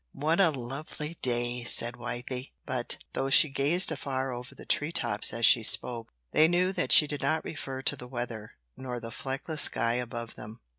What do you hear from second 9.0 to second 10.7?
fleckless sky above them.